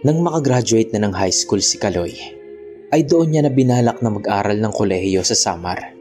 Nang 0.00 0.24
makagraduate 0.24 0.96
na 0.96 1.04
ng 1.04 1.12
high 1.12 1.34
school 1.34 1.60
si 1.60 1.76
Kaloy, 1.76 2.16
ay 2.88 3.04
doon 3.04 3.36
niya 3.36 3.44
na 3.44 3.52
binalak 3.52 4.00
na 4.00 4.08
mag-aral 4.08 4.56
ng 4.56 4.72
kolehiyo 4.72 5.20
sa 5.20 5.36
Samar. 5.36 5.92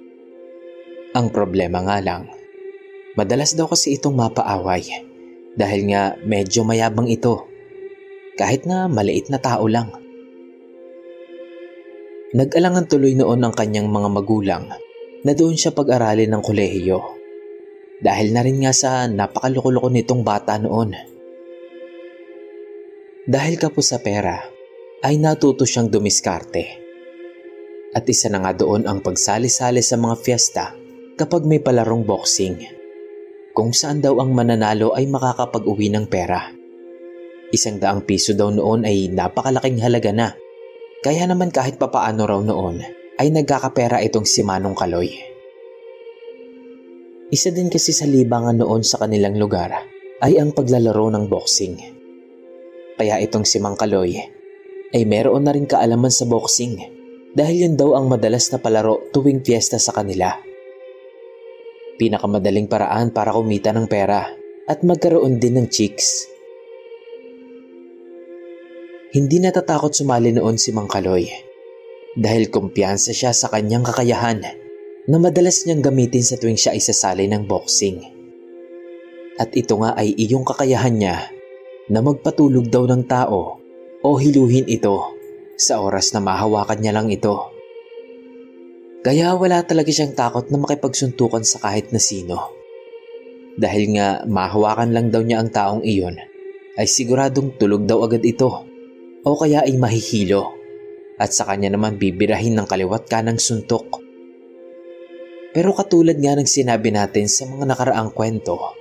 Ang 1.12 1.28
problema 1.36 1.84
nga 1.84 2.00
lang, 2.00 2.32
madalas 3.20 3.60
daw 3.60 3.68
kasi 3.68 4.00
itong 4.00 4.16
mapaaway 4.16 4.88
dahil 5.60 5.92
nga 5.92 6.16
medyo 6.24 6.64
mayabang 6.64 7.12
ito 7.12 7.44
kahit 8.40 8.64
na 8.64 8.88
maliit 8.88 9.28
na 9.28 9.36
tao 9.36 9.68
lang. 9.68 9.92
Nag-alangan 12.32 12.88
tuloy 12.88 13.20
noon 13.20 13.44
ang 13.44 13.52
kanyang 13.52 13.92
mga 13.92 14.10
magulang 14.16 14.64
na 15.28 15.32
doon 15.36 15.60
siya 15.60 15.76
pag-aralin 15.76 16.32
ng 16.32 16.40
kolehiyo 16.40 17.04
dahil 18.00 18.32
na 18.32 18.48
rin 18.48 18.64
nga 18.64 18.72
sa 18.72 19.12
napakaloko-loko 19.12 19.92
nitong 19.92 20.24
bata 20.24 20.56
noon. 20.56 21.19
Dahil 23.30 23.62
kapos 23.62 23.94
sa 23.94 24.02
pera, 24.02 24.42
ay 25.06 25.22
natuto 25.22 25.62
siyang 25.62 25.86
dumiskarte. 25.86 26.82
At 27.94 28.10
isa 28.10 28.26
na 28.26 28.42
nga 28.42 28.58
doon 28.58 28.90
ang 28.90 29.06
pagsali-sali 29.06 29.86
sa 29.86 30.02
mga 30.02 30.16
fiesta 30.18 30.74
kapag 31.14 31.46
may 31.46 31.62
palarong 31.62 32.10
boxing. 32.10 32.58
Kung 33.54 33.70
saan 33.70 34.02
daw 34.02 34.18
ang 34.18 34.34
mananalo 34.34 34.98
ay 34.98 35.06
makakapag-uwi 35.06 35.94
ng 35.94 36.10
pera. 36.10 36.42
Isang 37.54 37.78
daang 37.78 38.02
piso 38.02 38.34
daw 38.34 38.50
noon 38.50 38.90
ay 38.90 39.14
napakalaking 39.14 39.78
halaga 39.78 40.10
na. 40.10 40.34
Kaya 41.06 41.30
naman 41.30 41.54
kahit 41.54 41.78
papaano 41.78 42.26
raw 42.26 42.42
noon 42.42 42.82
ay 43.22 43.30
nagkakapera 43.30 44.02
itong 44.10 44.26
si 44.26 44.42
Manong 44.42 44.74
Kaloy. 44.74 45.14
Isa 47.30 47.54
din 47.54 47.70
kasi 47.70 47.94
sa 47.94 48.10
libangan 48.10 48.58
noon 48.58 48.82
sa 48.82 48.98
kanilang 49.06 49.38
lugar 49.38 49.70
ay 50.18 50.42
ang 50.42 50.50
paglalaro 50.50 51.14
ng 51.14 51.30
boxing. 51.30 51.99
Kaya 53.00 53.16
itong 53.24 53.48
si 53.48 53.64
Mang 53.64 53.80
Kaloy 53.80 54.20
ay 54.92 55.08
meron 55.08 55.48
na 55.48 55.56
rin 55.56 55.64
kaalaman 55.64 56.12
sa 56.12 56.28
boxing 56.28 56.84
dahil 57.32 57.72
yun 57.72 57.76
daw 57.80 57.96
ang 57.96 58.12
madalas 58.12 58.52
na 58.52 58.60
palaro 58.60 59.08
tuwing 59.16 59.40
fiesta 59.40 59.80
sa 59.80 59.96
kanila. 59.96 60.36
Pinakamadaling 61.96 62.68
paraan 62.68 63.16
para 63.16 63.32
kumita 63.32 63.72
ng 63.72 63.88
pera 63.88 64.28
at 64.68 64.84
magkaroon 64.84 65.40
din 65.40 65.64
ng 65.64 65.68
chicks. 65.72 66.28
Hindi 69.16 69.40
natatakot 69.40 69.96
sumali 69.96 70.36
noon 70.36 70.60
si 70.60 70.76
Mang 70.76 70.92
Kaloy 70.92 71.24
dahil 72.20 72.52
kumpiyansa 72.52 73.16
siya 73.16 73.32
sa 73.32 73.48
kanyang 73.48 73.88
kakayahan 73.88 74.44
na 75.08 75.18
madalas 75.24 75.64
niyang 75.64 75.88
gamitin 75.88 76.28
sa 76.28 76.36
tuwing 76.36 76.60
siya 76.60 76.76
ay 76.76 76.84
sasali 76.84 77.32
ng 77.32 77.48
boxing. 77.48 78.04
At 79.40 79.56
ito 79.56 79.80
nga 79.80 79.96
ay 79.96 80.20
iyong 80.20 80.44
kakayahan 80.44 81.00
niya 81.00 81.39
na 81.90 82.00
magpatulog 82.06 82.70
daw 82.70 82.86
ng 82.86 83.04
tao 83.10 83.58
o 84.00 84.10
hiluhin 84.16 84.70
ito 84.70 85.18
sa 85.60 85.84
oras 85.84 86.16
na 86.16 86.24
mahawakan 86.24 86.80
niya 86.80 86.94
lang 86.96 87.10
ito. 87.12 87.52
Kaya 89.04 89.36
wala 89.36 89.66
talaga 89.66 89.92
siyang 89.92 90.16
takot 90.16 90.48
na 90.48 90.58
makipagsuntukan 90.62 91.44
sa 91.44 91.60
kahit 91.60 91.92
na 91.92 92.00
sino. 92.00 92.52
Dahil 93.60 93.98
nga 93.98 94.24
mahawakan 94.24 94.96
lang 94.96 95.08
daw 95.12 95.20
niya 95.20 95.44
ang 95.44 95.52
taong 95.52 95.84
iyon, 95.84 96.16
ay 96.80 96.88
siguradong 96.88 97.60
tulog 97.60 97.84
daw 97.84 98.00
agad 98.08 98.24
ito 98.24 98.48
o 99.20 99.30
kaya 99.36 99.68
ay 99.68 99.76
mahihilo 99.76 100.56
at 101.20 101.36
sa 101.36 101.44
kanya 101.44 101.76
naman 101.76 102.00
bibirahin 102.00 102.56
ng 102.56 102.68
kaliwat 102.68 103.12
ka 103.12 103.20
ng 103.20 103.36
suntok. 103.36 104.00
Pero 105.52 105.76
katulad 105.76 106.16
nga 106.16 106.40
ng 106.40 106.48
sinabi 106.48 106.96
natin 106.96 107.28
sa 107.28 107.44
mga 107.50 107.68
nakaraang 107.68 108.16
kwento, 108.16 108.79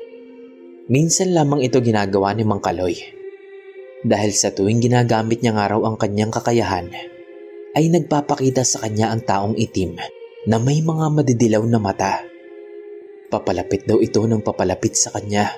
minsan 0.89 1.37
lamang 1.37 1.61
ito 1.61 1.85
ginagawa 1.85 2.33
ni 2.33 2.49
Mang 2.49 2.65
Kaloy. 2.65 2.97
Dahil 4.01 4.33
sa 4.33 4.49
tuwing 4.49 4.81
ginagamit 4.81 5.45
niya 5.45 5.53
nga 5.53 5.69
raw 5.69 5.81
ang 5.85 6.01
kanyang 6.01 6.33
kakayahan, 6.33 6.89
ay 7.77 7.93
nagpapakita 7.93 8.65
sa 8.65 8.81
kanya 8.83 9.13
ang 9.13 9.21
taong 9.21 9.55
itim 9.55 10.01
na 10.49 10.57
may 10.57 10.81
mga 10.81 11.07
madidilaw 11.13 11.61
na 11.69 11.77
mata. 11.77 12.25
Papalapit 13.29 13.85
daw 13.85 14.01
ito 14.01 14.25
ng 14.25 14.41
papalapit 14.41 14.97
sa 14.97 15.13
kanya. 15.13 15.53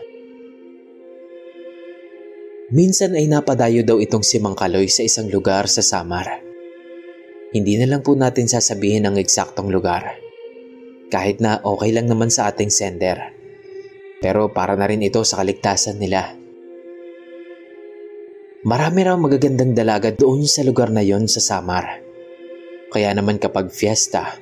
Minsan 2.75 3.15
ay 3.15 3.31
napadayo 3.31 3.87
daw 3.87 4.03
itong 4.03 4.27
si 4.27 4.43
Mang 4.43 4.59
Kaloy 4.59 4.91
sa 4.91 5.07
isang 5.07 5.31
lugar 5.31 5.71
sa 5.71 5.83
Samar. 5.83 6.43
Hindi 7.55 7.79
na 7.79 7.87
lang 7.87 8.03
po 8.03 8.19
natin 8.19 8.50
sasabihin 8.50 9.06
ang 9.06 9.15
eksaktong 9.19 9.71
lugar. 9.71 10.19
Kahit 11.11 11.38
na 11.38 11.62
okay 11.62 11.91
lang 11.94 12.06
naman 12.06 12.31
sa 12.31 12.50
ating 12.50 12.71
sender. 12.71 13.39
Pero 14.20 14.52
para 14.52 14.76
na 14.76 14.84
rin 14.84 15.00
ito 15.00 15.25
sa 15.25 15.40
kaligtasan 15.40 15.96
nila. 15.96 16.37
Marami 18.61 19.00
raw 19.00 19.17
magagandang 19.17 19.72
dalaga 19.72 20.12
doon 20.12 20.44
sa 20.44 20.61
lugar 20.61 20.93
na 20.93 21.00
yon 21.00 21.25
sa 21.25 21.40
Samar. 21.40 22.05
Kaya 22.93 23.17
naman 23.17 23.40
kapag 23.40 23.72
fiesta, 23.72 24.37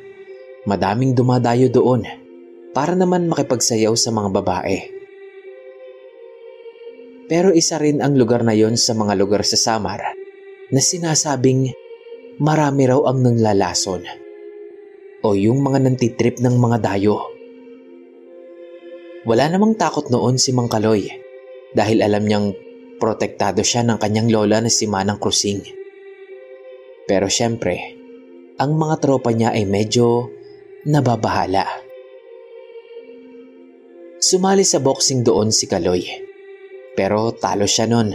madaming 0.66 1.14
dumadayo 1.14 1.70
doon 1.70 2.02
para 2.74 2.98
naman 2.98 3.30
makipagsayaw 3.30 3.94
sa 3.94 4.10
mga 4.10 4.28
babae. 4.42 4.78
Pero 7.30 7.54
isa 7.54 7.78
rin 7.78 8.02
ang 8.02 8.18
lugar 8.18 8.42
na 8.42 8.58
yon 8.58 8.74
sa 8.74 8.98
mga 8.98 9.14
lugar 9.14 9.46
sa 9.46 9.54
Samar 9.54 10.02
na 10.74 10.80
sinasabing 10.82 11.70
marami 12.42 12.90
raw 12.90 13.06
ang 13.06 13.22
nanglalason 13.22 14.02
o 15.22 15.38
yung 15.38 15.62
mga 15.62 15.86
nantitrip 15.86 16.42
ng 16.42 16.58
mga 16.58 16.82
dayo. 16.82 17.37
Wala 19.26 19.50
namang 19.50 19.74
takot 19.74 20.14
noon 20.14 20.38
si 20.38 20.54
Mang 20.54 20.70
Kaloy 20.70 21.10
dahil 21.74 22.06
alam 22.06 22.22
niyang 22.22 22.54
protektado 23.02 23.66
siya 23.66 23.82
ng 23.82 23.98
kanyang 23.98 24.30
lola 24.30 24.62
na 24.62 24.70
si 24.70 24.86
Manang 24.86 25.18
Krusing. 25.18 25.58
Pero 27.08 27.26
syempre, 27.26 27.98
ang 28.62 28.78
mga 28.78 29.02
tropa 29.02 29.34
niya 29.34 29.58
ay 29.58 29.66
medyo 29.66 30.30
nababahala. 30.86 31.66
Sumali 34.22 34.62
sa 34.62 34.78
boxing 34.78 35.26
doon 35.26 35.50
si 35.50 35.66
Kaloy. 35.66 36.06
Pero 36.94 37.34
talo 37.34 37.66
siya 37.66 37.90
nun. 37.90 38.14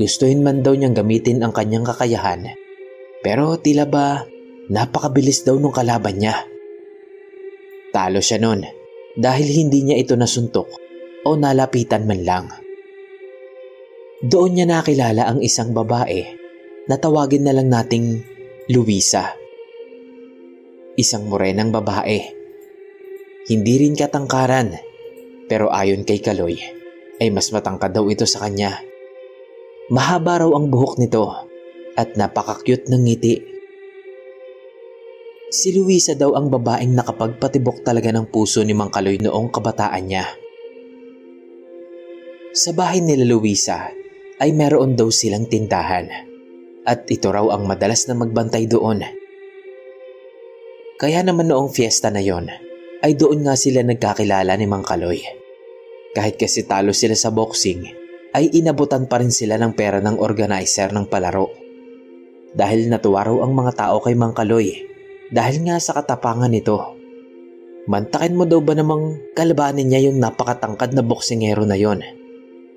Gustuhin 0.00 0.40
man 0.40 0.64
daw 0.64 0.72
niyang 0.72 0.96
gamitin 0.96 1.44
ang 1.44 1.52
kanyang 1.52 1.84
kakayahan. 1.84 2.56
Pero 3.20 3.60
tila 3.60 3.84
ba 3.84 4.24
napakabilis 4.72 5.44
daw 5.44 5.60
nung 5.60 5.76
kalaban 5.76 6.16
niya. 6.16 6.40
Talo 7.92 8.24
siya 8.24 8.40
nun 8.40 8.79
dahil 9.18 9.48
hindi 9.48 9.86
niya 9.86 9.96
ito 9.98 10.14
nasuntok 10.14 10.68
o 11.26 11.28
nalapitan 11.34 12.06
man 12.06 12.20
lang. 12.22 12.46
Doon 14.20 14.52
niya 14.52 14.66
nakilala 14.68 15.26
ang 15.26 15.40
isang 15.40 15.72
babae 15.72 16.28
na 16.86 17.00
tawagin 17.00 17.48
na 17.48 17.56
lang 17.56 17.72
nating 17.72 18.20
Luisa. 18.68 19.32
Isang 20.94 21.26
morenang 21.26 21.72
babae. 21.72 22.20
Hindi 23.48 23.74
rin 23.80 23.96
katangkaran 23.96 24.76
pero 25.50 25.72
ayon 25.72 26.04
kay 26.06 26.20
Kaloy 26.22 26.60
ay 27.18 27.28
mas 27.34 27.50
matangkad 27.50 27.96
daw 27.96 28.06
ito 28.06 28.28
sa 28.28 28.46
kanya. 28.46 28.78
Mahaba 29.90 30.46
raw 30.46 30.50
ang 30.54 30.70
buhok 30.70 31.02
nito 31.02 31.26
at 31.98 32.14
napaka-cute 32.14 32.86
ng 32.86 33.02
ngiti. 33.02 33.34
Si 35.50 35.74
Luisa 35.74 36.14
daw 36.14 36.38
ang 36.38 36.46
babaeng 36.46 36.94
nakapagpatibok 36.94 37.82
talaga 37.82 38.14
ng 38.14 38.30
puso 38.30 38.62
ni 38.62 38.70
Mang 38.70 38.94
Kaloy 38.94 39.18
noong 39.18 39.50
kabataan 39.50 40.06
niya. 40.06 40.22
Sa 42.54 42.70
bahay 42.70 43.02
nila 43.02 43.26
Luisa 43.26 43.90
ay 44.38 44.54
meron 44.54 44.94
daw 44.94 45.10
silang 45.10 45.50
tindahan 45.50 46.06
at 46.86 47.02
ito 47.10 47.34
raw 47.34 47.50
ang 47.50 47.66
madalas 47.66 48.06
na 48.06 48.14
magbantay 48.14 48.70
doon. 48.70 49.02
Kaya 51.02 51.26
naman 51.26 51.50
noong 51.50 51.74
fiesta 51.74 52.14
na 52.14 52.22
yon 52.22 52.46
ay 53.02 53.18
doon 53.18 53.42
nga 53.42 53.58
sila 53.58 53.82
nagkakilala 53.82 54.54
ni 54.54 54.70
Mang 54.70 54.86
Kaloy. 54.86 55.18
Kahit 56.14 56.38
kasi 56.38 56.62
talo 56.62 56.94
sila 56.94 57.18
sa 57.18 57.34
boxing, 57.34 57.90
ay 58.38 58.54
inabutan 58.54 59.10
pa 59.10 59.18
rin 59.18 59.34
sila 59.34 59.58
ng 59.58 59.74
pera 59.74 59.98
ng 59.98 60.14
organizer 60.14 60.94
ng 60.94 61.10
palaro. 61.10 61.50
Dahil 62.54 62.86
natuwa 62.86 63.26
raw 63.26 63.34
ang 63.42 63.50
mga 63.50 63.72
tao 63.74 63.98
kay 63.98 64.14
Mang 64.14 64.30
Kaloy 64.30 64.89
dahil 65.30 65.66
nga 65.66 65.78
sa 65.78 65.94
katapangan 65.94 66.50
nito. 66.50 66.98
Mantakin 67.90 68.36
mo 68.36 68.44
daw 68.44 68.60
ba 68.60 68.76
namang 68.76 69.32
kalabanin 69.32 69.88
niya 69.88 70.10
yung 70.10 70.20
napakatangkad 70.20 70.92
na 70.92 71.02
boksingero 71.02 71.64
na 71.64 71.74
yon? 71.78 72.04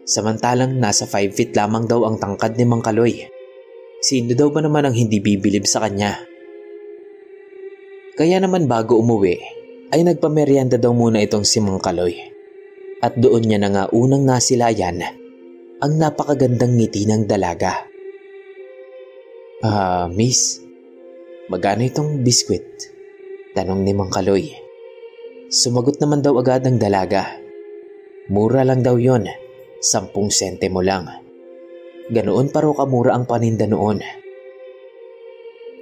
Samantalang 0.07 0.79
nasa 0.79 1.05
5 1.05 1.35
feet 1.35 1.51
lamang 1.53 1.85
daw 1.85 2.07
ang 2.07 2.17
tangkad 2.17 2.55
ni 2.55 2.65
Mang 2.65 2.81
Kaloy. 2.81 3.27
Sino 3.99 4.31
daw 4.33 4.49
ba 4.49 4.63
naman 4.63 4.87
ang 4.87 4.95
hindi 4.95 5.19
bibilib 5.19 5.67
sa 5.67 5.83
kanya? 5.83 6.17
Kaya 8.15 8.39
naman 8.39 8.69
bago 8.69 8.99
umuwi, 8.99 9.37
ay 9.91 10.01
nagpameryenda 10.01 10.81
daw 10.81 10.95
muna 10.95 11.19
itong 11.19 11.45
si 11.45 11.59
Mang 11.59 11.83
Kaloy. 11.83 12.15
At 13.03 13.19
doon 13.19 13.43
niya 13.43 13.59
na 13.59 13.69
nga 13.69 13.83
unang 13.91 14.23
nasilayan 14.23 15.03
ang 15.83 15.93
napakagandang 15.99 16.79
ngiti 16.79 17.03
ng 17.03 17.27
dalaga. 17.27 17.83
Ah, 19.59 20.07
miss, 20.07 20.62
magkano 21.53 21.85
itong 21.85 22.25
biskwit? 22.25 22.65
Tanong 23.53 23.85
ni 23.85 23.93
Mang 23.93 24.09
Kaloy. 24.09 24.49
Sumagot 25.53 26.01
naman 26.01 26.25
daw 26.25 26.33
agad 26.41 26.65
ang 26.65 26.81
dalaga. 26.81 27.29
Mura 28.33 28.65
lang 28.65 28.81
daw 28.81 28.97
yon, 28.97 29.29
sampung 29.77 30.33
sentimo 30.33 30.81
lang. 30.81 31.05
Ganoon 32.09 32.49
pa 32.49 32.65
raw 32.65 32.73
kamura 32.73 33.13
ang 33.13 33.29
paninda 33.29 33.69
noon. 33.69 34.01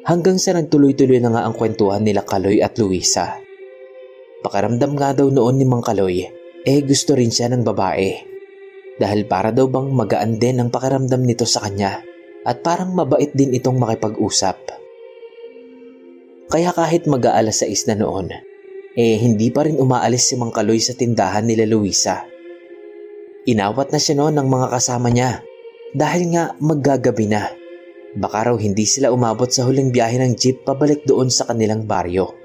Hanggang 0.03 0.35
sa 0.35 0.59
nagtuloy-tuloy 0.59 1.23
na 1.23 1.31
nga 1.31 1.47
ang 1.47 1.55
kwentuhan 1.55 2.03
nila 2.03 2.27
Kaloy 2.27 2.59
at 2.59 2.75
Luisa. 2.75 3.39
Pakaramdam 4.43 4.91
nga 4.99 5.15
daw 5.15 5.31
noon 5.31 5.55
ni 5.55 5.63
Mang 5.63 5.87
Kaloy, 5.87 6.27
eh 6.67 6.79
gusto 6.83 7.15
rin 7.15 7.31
siya 7.31 7.47
ng 7.47 7.63
babae. 7.63 8.11
Dahil 8.99 9.23
para 9.23 9.55
daw 9.55 9.71
bang 9.71 9.87
magaan 9.87 10.35
din 10.35 10.59
ang 10.59 10.67
pakiramdam 10.67 11.23
nito 11.23 11.47
sa 11.47 11.63
kanya 11.63 12.03
at 12.43 12.59
parang 12.59 12.91
mabait 12.91 13.31
din 13.31 13.55
itong 13.55 13.79
makipag-usap. 13.79 14.80
Kaya 16.51 16.75
kahit 16.75 17.07
mag-aalas 17.07 17.63
sa 17.63 17.67
na 17.87 17.95
noon, 17.95 18.27
eh 18.99 19.15
hindi 19.23 19.47
pa 19.55 19.63
rin 19.63 19.79
umaalis 19.79 20.27
si 20.27 20.35
Mang 20.35 20.51
Kaloy 20.51 20.83
sa 20.83 20.91
tindahan 20.91 21.47
nila 21.47 21.63
Luisa. 21.63 22.27
Inawat 23.47 23.95
na 23.95 23.99
siya 24.03 24.19
noon 24.19 24.35
ng 24.35 24.47
mga 24.51 24.67
kasama 24.67 25.07
niya 25.07 25.39
dahil 25.95 26.35
nga 26.35 26.51
maggagabi 26.59 27.31
na. 27.31 27.47
Baka 28.19 28.51
raw 28.51 28.55
hindi 28.59 28.83
sila 28.83 29.15
umabot 29.15 29.47
sa 29.47 29.63
huling 29.63 29.95
biyahe 29.95 30.19
ng 30.19 30.35
jeep 30.35 30.67
pabalik 30.67 31.07
doon 31.07 31.31
sa 31.31 31.47
kanilang 31.47 31.87
baryo. 31.87 32.35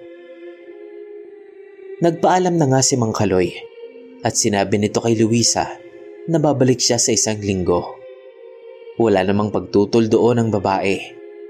Nagpaalam 1.98 2.54
na 2.54 2.70
nga 2.70 2.80
si 2.86 2.94
Mang 2.94 3.10
Kaloy 3.10 3.50
at 4.22 4.38
sinabi 4.38 4.78
nito 4.78 5.02
kay 5.02 5.18
Luisa 5.18 5.66
na 6.30 6.38
babalik 6.38 6.78
siya 6.78 7.02
sa 7.02 7.10
isang 7.10 7.42
linggo. 7.42 7.98
Wala 9.02 9.26
namang 9.26 9.50
pagtutol 9.50 10.06
doon 10.06 10.38
ang 10.38 10.48
babae 10.54 10.94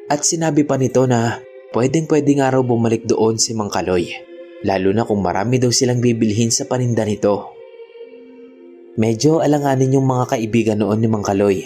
at 0.09 0.25
sinabi 0.25 0.65
pa 0.65 0.81
nito 0.81 1.05
na 1.05 1.45
pwedeng 1.77 2.09
pwede 2.09 2.41
nga 2.41 2.49
raw 2.49 2.65
bumalik 2.65 3.05
doon 3.05 3.37
si 3.37 3.53
Mang 3.53 3.69
Kaloy 3.69 4.09
lalo 4.65 4.97
na 4.97 5.05
kung 5.05 5.21
marami 5.21 5.61
daw 5.61 5.69
silang 5.69 6.01
bibilhin 6.01 6.49
sa 6.49 6.65
paninda 6.65 7.05
nito. 7.05 7.53
Medyo 8.97 9.45
alanganin 9.45 10.01
yung 10.01 10.09
mga 10.09 10.33
kaibigan 10.33 10.81
noon 10.81 11.05
ni 11.05 11.09
Mang 11.13 11.21
Kaloy 11.21 11.61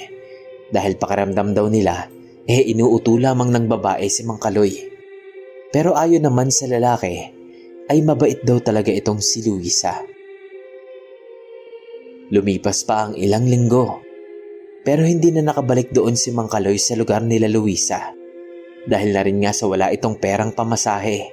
dahil 0.75 0.99
pakiramdam 0.99 1.55
daw 1.55 1.71
nila 1.71 2.11
eh 2.51 2.67
inuuto 2.75 3.15
lamang 3.15 3.55
ng 3.55 3.71
babae 3.71 4.11
si 4.11 4.27
Mang 4.27 4.43
Kaloy. 4.43 4.75
Pero 5.71 5.95
ayon 5.95 6.27
naman 6.27 6.51
sa 6.51 6.67
lalaki, 6.67 7.31
ay 7.87 8.03
mabait 8.03 8.43
daw 8.43 8.59
talaga 8.59 8.91
itong 8.91 9.23
si 9.23 9.47
Luisa. 9.47 10.03
Lumipas 12.35 12.83
pa 12.83 13.07
ang 13.07 13.15
ilang 13.15 13.47
linggo, 13.47 14.03
pero 14.83 15.07
hindi 15.07 15.31
na 15.31 15.47
nakabalik 15.47 15.95
doon 15.95 16.19
si 16.19 16.35
Mang 16.35 16.51
Kaloy 16.51 16.75
sa 16.83 16.99
lugar 16.99 17.23
nila 17.23 17.47
Luisa 17.47 18.19
dahil 18.89 19.11
na 19.13 19.21
rin 19.25 19.43
nga 19.43 19.53
sa 19.53 19.69
wala 19.69 19.93
itong 19.93 20.17
perang 20.17 20.57
pamasahe. 20.57 21.29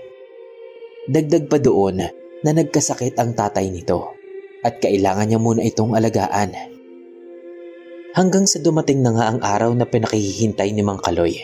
Dagdag 1.08 1.48
pa 1.48 1.62
doon 1.62 2.04
na 2.44 2.52
nagkasakit 2.52 3.16
ang 3.16 3.32
tatay 3.32 3.72
nito 3.72 4.12
at 4.66 4.84
kailangan 4.84 5.32
niya 5.32 5.40
muna 5.40 5.64
itong 5.64 5.96
alagaan. 5.96 6.52
Hanggang 8.18 8.50
sa 8.50 8.60
dumating 8.60 9.06
na 9.06 9.14
nga 9.14 9.26
ang 9.32 9.40
araw 9.40 9.72
na 9.78 9.86
pinakihintay 9.86 10.74
ni 10.74 10.82
Mang 10.82 11.00
Kaloy. 11.00 11.38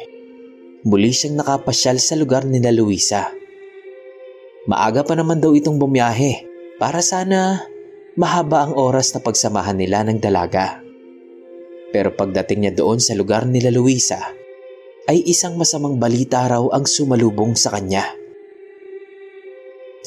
Muli 0.84 1.16
siyang 1.16 1.40
nakapasyal 1.40 2.02
sa 2.02 2.18
lugar 2.20 2.44
nila 2.44 2.74
Luisa. 2.76 3.32
Maaga 4.68 5.08
pa 5.08 5.16
naman 5.16 5.40
daw 5.40 5.56
itong 5.56 5.80
bumiyahe 5.80 6.44
para 6.82 7.00
sana 7.00 7.64
mahaba 8.20 8.68
ang 8.68 8.74
oras 8.76 9.16
na 9.16 9.24
pagsamahan 9.24 9.80
nila 9.80 10.04
ng 10.04 10.20
dalaga. 10.20 10.84
Pero 11.94 12.12
pagdating 12.12 12.68
niya 12.68 12.74
doon 12.74 12.98
sa 12.98 13.14
lugar 13.14 13.46
nila 13.46 13.70
Luisa, 13.70 14.34
ay 15.08 15.20
isang 15.28 15.60
masamang 15.60 16.00
balita 16.00 16.48
raw 16.48 16.64
ang 16.72 16.88
sumalubong 16.88 17.60
sa 17.60 17.76
kanya. 17.76 18.08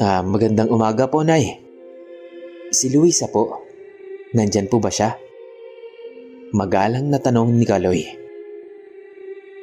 Ah, 0.00 0.21
magandang 0.21 0.69
umaga 0.73 1.09
po, 1.09 1.25
Nay. 1.25 1.61
Si 2.73 2.93
Luisa 2.93 3.29
po. 3.29 3.65
Nandyan 4.37 4.69
po 4.69 4.76
ba 4.81 4.93
siya? 4.93 5.17
Magalang 6.53 7.09
na 7.09 7.17
tanong 7.21 7.57
ni 7.57 7.65
Kaloy. 7.65 8.05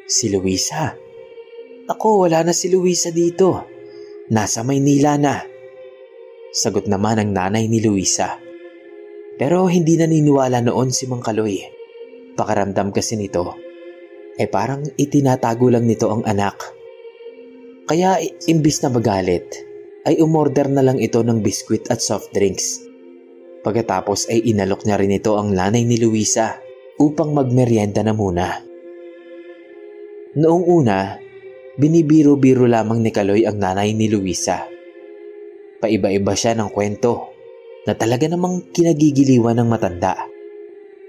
Si 0.10 0.34
Luisa? 0.34 0.94
Ako, 1.90 2.26
wala 2.26 2.46
na 2.46 2.54
si 2.54 2.74
Luisa 2.74 3.14
dito. 3.14 3.66
Nasa 4.34 4.66
Maynila 4.66 5.18
na. 5.22 5.46
Sagot 6.54 6.86
naman 6.86 7.22
ang 7.22 7.30
nanay 7.34 7.66
ni 7.70 7.82
Luisa. 7.82 8.38
Pero 9.38 9.66
hindi 9.66 9.98
naniniwala 9.98 10.62
noon 10.62 10.94
si 10.94 11.10
Mang 11.10 11.22
Kaloy. 11.22 11.62
Pakaramdam 12.34 12.90
kasi 12.90 13.18
nito, 13.18 13.63
eh 14.38 14.50
parang 14.50 14.84
itinatago 14.98 15.70
lang 15.70 15.86
nito 15.86 16.10
ang 16.10 16.26
anak. 16.26 16.58
Kaya 17.84 18.18
imbis 18.48 18.80
na 18.82 18.90
magalit, 18.90 19.46
ay 20.04 20.20
umorder 20.20 20.68
na 20.72 20.84
lang 20.84 21.00
ito 21.00 21.24
ng 21.24 21.40
biskwit 21.40 21.88
at 21.92 22.04
soft 22.04 22.32
drinks. 22.36 22.80
Pagkatapos 23.64 24.28
ay 24.28 24.44
inalok 24.52 24.84
niya 24.84 25.00
rin 25.00 25.16
ito 25.16 25.40
ang 25.40 25.56
nanay 25.56 25.88
ni 25.88 25.96
Luisa 25.96 26.60
upang 27.00 27.32
magmeryenda 27.32 28.04
na 28.04 28.12
muna. 28.12 28.60
Noong 30.34 30.66
una, 30.68 31.16
binibiro-biro 31.80 32.68
lamang 32.68 33.00
ni 33.00 33.12
Kaloy 33.14 33.48
ang 33.48 33.62
nanay 33.62 33.96
ni 33.96 34.12
Luisa. 34.12 34.68
Paiba-iba 35.80 36.34
siya 36.36 36.56
ng 36.60 36.72
kwento 36.72 37.32
na 37.88 37.96
talaga 37.96 38.28
namang 38.28 38.72
kinagigiliwan 38.72 39.60
ng 39.60 39.68
matanda. 39.68 40.16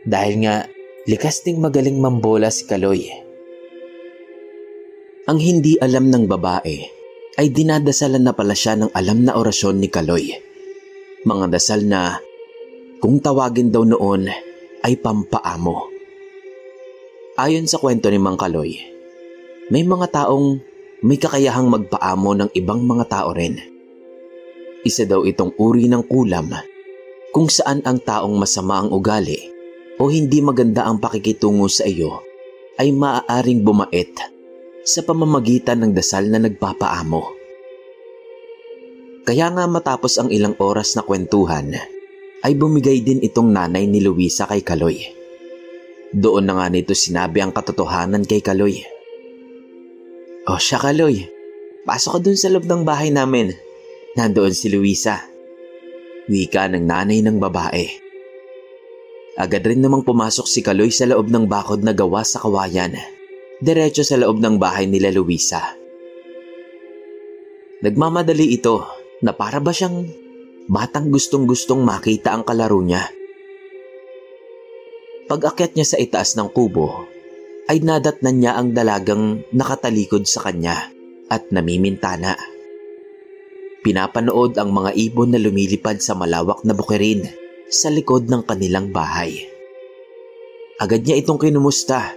Dahil 0.04 0.34
nga, 0.44 0.66
likas 1.04 1.44
ding 1.44 1.60
magaling 1.60 2.00
mambola 2.00 2.48
si 2.48 2.64
Kaloy. 2.64 3.04
Ang 5.28 5.36
hindi 5.40 5.76
alam 5.76 6.08
ng 6.08 6.24
babae 6.24 6.76
ay 7.36 7.46
dinadasalan 7.52 8.24
na 8.24 8.32
pala 8.32 8.56
siya 8.56 8.80
ng 8.80 8.90
alam 8.96 9.20
na 9.24 9.36
orasyon 9.36 9.84
ni 9.84 9.88
Kaloy. 9.92 10.32
Mga 11.24 11.46
dasal 11.52 11.84
na 11.84 12.16
kung 13.04 13.20
tawagin 13.20 13.68
daw 13.68 13.84
noon 13.84 14.32
ay 14.84 14.96
pampaamo. 14.96 15.92
Ayon 17.36 17.68
sa 17.68 17.76
kwento 17.80 18.08
ni 18.08 18.16
Mang 18.16 18.40
Kaloy, 18.40 18.72
may 19.68 19.84
mga 19.84 20.08
taong 20.08 20.60
may 21.04 21.20
kakayahang 21.20 21.68
magpaamo 21.68 22.30
ng 22.32 22.50
ibang 22.56 22.80
mga 22.80 23.04
tao 23.12 23.36
rin. 23.36 23.60
Isa 24.84 25.04
daw 25.04 25.24
itong 25.28 25.52
uri 25.60 25.84
ng 25.84 26.04
kulam 26.08 26.48
kung 27.32 27.52
saan 27.52 27.84
ang 27.84 28.00
taong 28.00 28.36
masama 28.40 28.84
ang 28.84 28.88
ugali 28.92 29.53
o 29.98 30.10
hindi 30.10 30.42
maganda 30.42 30.86
ang 30.86 30.98
pakikitungo 30.98 31.70
sa 31.70 31.86
iyo 31.86 32.22
ay 32.78 32.90
maaaring 32.90 33.62
bumait 33.62 34.14
sa 34.84 35.00
pamamagitan 35.00 35.80
ng 35.80 35.92
dasal 35.94 36.28
na 36.28 36.42
nagpapaamo. 36.42 37.22
Kaya 39.24 39.48
nga 39.56 39.64
matapos 39.64 40.20
ang 40.20 40.28
ilang 40.28 40.52
oras 40.60 40.92
na 40.92 41.02
kwentuhan, 41.06 41.72
ay 42.44 42.52
bumigay 42.52 43.00
din 43.00 43.24
itong 43.24 43.48
nanay 43.48 43.88
ni 43.88 44.04
Luisa 44.04 44.44
kay 44.44 44.60
Kaloy. 44.60 45.00
Doon 46.12 46.44
na 46.44 46.60
nga 46.60 46.66
nito 46.68 46.92
sinabi 46.92 47.40
ang 47.40 47.48
katotohanan 47.56 48.28
kay 48.28 48.44
Kaloy. 48.44 48.84
O 50.44 50.60
siya 50.60 50.76
Kaloy, 50.76 51.24
pasok 51.88 52.20
ka 52.20 52.28
dun 52.28 52.36
sa 52.36 52.52
loob 52.52 52.68
ng 52.68 52.84
bahay 52.84 53.08
namin. 53.08 53.56
Nandoon 54.20 54.52
si 54.52 54.68
Luisa. 54.68 55.24
Wika 56.28 56.68
ng 56.68 56.84
nanay 56.84 57.24
ng 57.24 57.40
babae. 57.40 58.03
Agad 59.34 59.66
rin 59.66 59.82
namang 59.82 60.06
pumasok 60.06 60.46
si 60.46 60.62
Kaloy 60.62 60.94
sa 60.94 61.10
loob 61.10 61.26
ng 61.26 61.50
bakod 61.50 61.82
na 61.82 61.90
gawa 61.90 62.22
sa 62.22 62.38
kawayan. 62.38 62.94
Diretso 63.58 64.06
sa 64.06 64.14
loob 64.14 64.38
ng 64.38 64.62
bahay 64.62 64.86
nila 64.86 65.10
Luisa. 65.10 65.74
Nagmamadali 67.82 68.54
ito 68.54 68.86
na 69.26 69.34
para 69.34 69.58
ba 69.58 69.74
siyang 69.74 70.06
batang 70.70 71.10
gustong-gustong 71.10 71.82
makita 71.82 72.30
ang 72.30 72.46
kalaro 72.46 72.78
niya. 72.78 73.10
Pag-akyat 75.26 75.74
niya 75.74 75.86
sa 75.88 75.98
itaas 75.98 76.38
ng 76.38 76.54
kubo, 76.54 77.10
ay 77.66 77.82
nadatnan 77.82 78.38
niya 78.38 78.52
ang 78.54 78.70
dalagang 78.70 79.42
nakatalikod 79.50 80.30
sa 80.30 80.46
kanya 80.46 80.94
at 81.26 81.50
namimintana. 81.50 82.38
Pinapanood 83.82 84.54
ang 84.62 84.70
mga 84.70 84.94
ibon 84.94 85.34
na 85.34 85.42
lumilipad 85.42 85.98
sa 85.98 86.14
malawak 86.14 86.62
na 86.62 86.72
bukirin 86.72 87.43
sa 87.68 87.88
likod 87.92 88.28
ng 88.28 88.42
kanilang 88.44 88.90
bahay. 88.92 89.44
Agad 90.80 91.06
niya 91.06 91.20
itong 91.22 91.38
kinumusta 91.38 92.12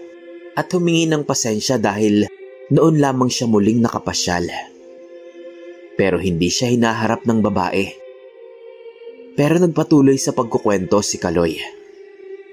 at 0.58 0.68
humingi 0.74 1.06
ng 1.06 1.24
pasensya 1.24 1.78
dahil 1.78 2.26
noon 2.74 2.98
lamang 2.98 3.30
siya 3.30 3.46
muling 3.46 3.80
nakapasyal. 3.80 4.50
Pero 5.94 6.18
hindi 6.18 6.50
siya 6.50 6.74
hinaharap 6.74 7.26
ng 7.26 7.40
babae. 7.42 7.86
Pero 9.38 9.62
nagpatuloy 9.62 10.18
sa 10.18 10.34
pagkukwento 10.34 10.98
si 11.06 11.22
Kaloy. 11.22 11.62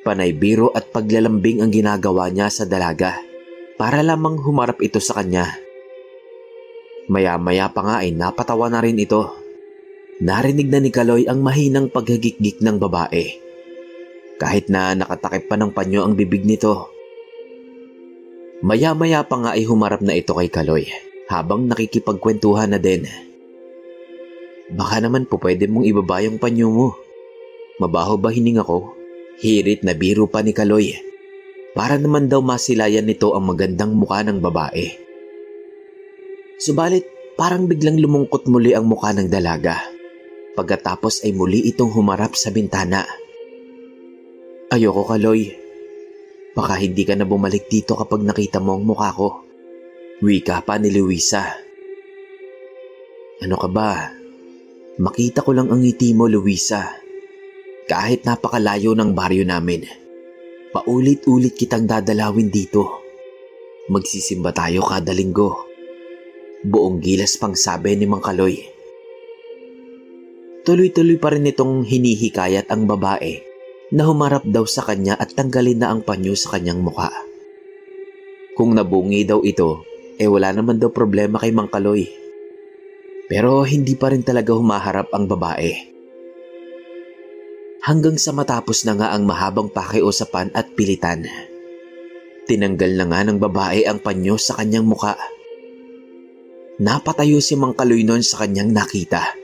Panay 0.05 0.37
biro 0.37 0.69
at 0.77 0.93
paglalambing 0.93 1.65
ang 1.65 1.73
ginagawa 1.73 2.29
niya 2.29 2.53
sa 2.53 2.69
dalaga 2.69 3.17
para 3.81 4.05
lamang 4.05 4.37
humarap 4.37 4.77
ito 4.85 5.01
sa 5.01 5.17
kanya. 5.17 5.49
Maya-maya 7.09 7.73
pa 7.73 7.81
nga 7.85 7.97
ay 8.05 8.13
napatawa 8.13 8.69
na 8.69 8.81
rin 8.85 9.01
ito. 9.01 9.44
Narinig 10.23 10.71
na 10.71 10.79
ni 10.79 10.95
Kaloy 10.95 11.27
ang 11.27 11.43
mahinang 11.43 11.91
paghagikgik 11.91 12.63
ng 12.63 12.79
babae. 12.79 13.35
Kahit 14.39 14.71
na 14.71 14.95
nakatakip 14.95 15.51
pa 15.51 15.59
ng 15.59 15.75
panyo 15.75 16.07
ang 16.07 16.15
bibig 16.15 16.47
nito. 16.47 16.87
Maya-maya 18.63 19.27
pa 19.27 19.43
nga 19.43 19.51
ay 19.59 19.67
humarap 19.67 20.07
na 20.07 20.15
ito 20.15 20.31
kay 20.39 20.47
Kaloy 20.47 20.87
habang 21.27 21.67
nakikipagkwentuhan 21.67 22.71
na 22.71 22.79
din. 22.79 23.11
Baka 24.71 25.03
naman 25.03 25.27
po 25.27 25.43
pwede 25.43 25.67
mong 25.67 25.83
ibaba 25.83 26.23
yung 26.23 26.39
panyo 26.39 26.71
mo. 26.71 26.89
Mabaho 27.83 28.15
ba 28.15 28.31
hininga 28.31 28.63
ko? 28.63 28.95
Hirit 29.43 29.83
na 29.83 29.99
biro 29.99 30.31
pa 30.31 30.47
ni 30.47 30.55
Kaloy. 30.55 30.95
Para 31.75 31.99
naman 31.99 32.31
daw 32.31 32.39
masilayan 32.39 33.03
nito 33.03 33.35
ang 33.35 33.51
magandang 33.51 33.99
mukha 33.99 34.23
ng 34.23 34.39
babae. 34.39 34.95
Subalit 36.63 37.03
parang 37.35 37.67
biglang 37.67 37.99
lumungkot 37.99 38.47
muli 38.47 38.79
ang 38.79 38.87
mukha 38.87 39.11
ng 39.11 39.27
dalaga. 39.27 39.94
Pagkatapos 40.55 41.27
ay 41.27 41.35
muli 41.35 41.67
itong 41.71 41.91
humarap 41.91 42.39
sa 42.39 42.55
bintana. 42.55 43.03
Ayoko 44.71 45.03
Kaloy. 45.07 45.51
Baka 46.55 46.79
hindi 46.79 47.03
ka 47.03 47.19
na 47.19 47.27
bumalik 47.27 47.67
dito 47.67 47.99
kapag 47.99 48.23
nakita 48.23 48.63
mo 48.63 48.79
ang 48.79 48.87
mukha 48.87 49.11
ko. 49.11 49.43
Wika 50.23 50.63
pa 50.63 50.79
ni 50.79 50.95
Luisa. 50.95 51.43
Ano 53.43 53.59
ka 53.59 53.67
ba? 53.67 54.15
Makita 55.03 55.43
ko 55.43 55.51
lang 55.51 55.75
ang 55.75 55.83
ngiti 55.83 56.15
mo, 56.15 56.31
Luisa. 56.31 56.87
Kahit 57.91 58.23
napakalayo 58.23 58.95
ng 58.95 59.11
baryo 59.11 59.43
namin, 59.43 59.83
paulit-ulit 60.71 61.59
kitang 61.59 61.85
dadalawin 61.85 62.47
dito. 62.47 63.03
Magsisimba 63.91 64.55
tayo 64.55 64.87
kada 64.87 65.11
linggo. 65.11 65.67
Buong 66.65 67.03
gilas 67.03 67.35
pang 67.37 67.59
sabi 67.59 67.99
ni 67.99 68.07
Mang 68.07 68.23
Kaloy. 68.23 68.74
Tuloy-tuloy 70.65 71.21
pa 71.21 71.33
rin 71.33 71.45
itong 71.45 71.85
hinihikayat 71.85 72.73
ang 72.73 72.89
babae 72.89 73.45
na 73.93 74.09
humarap 74.09 74.49
daw 74.49 74.65
sa 74.65 74.81
kanya 74.81 75.13
at 75.15 75.37
tanggalin 75.37 75.77
na 75.77 75.93
ang 75.93 76.01
panyo 76.01 76.33
sa 76.33 76.57
kanyang 76.57 76.81
mukha. 76.81 77.13
Kung 78.57 78.73
nabungi 78.73 79.29
daw 79.29 79.45
ito, 79.45 79.85
eh 80.17 80.25
wala 80.25 80.57
naman 80.57 80.81
daw 80.81 80.89
problema 80.89 81.37
kay 81.37 81.53
Mang 81.53 81.69
Kaloy. 81.69 82.09
Pero 83.29 83.65
hindi 83.69 83.93
pa 83.93 84.09
rin 84.09 84.25
talaga 84.25 84.57
humaharap 84.57 85.13
ang 85.13 85.29
babae 85.29 85.95
hanggang 87.85 88.17
sa 88.17 88.33
matapos 88.33 88.89
na 88.89 88.97
nga 88.97 89.13
ang 89.13 89.29
mahabang 89.29 89.69
pakiusapan 89.69 90.49
at 90.57 90.73
pilitan. 90.73 91.29
Tinanggal 92.49 92.97
na 92.97 93.05
nga 93.09 93.21
ng 93.29 93.39
babae 93.41 93.85
ang 93.85 94.01
panyo 94.01 94.41
sa 94.41 94.57
kanyang 94.57 94.89
muka. 94.89 95.17
Napatayo 96.81 97.45
si 97.45 97.55
Mang 97.61 97.77
Kaloy 97.77 98.03
noon 98.03 98.25
sa 98.25 98.45
kanyang 98.45 98.73
nakita. 98.73 99.44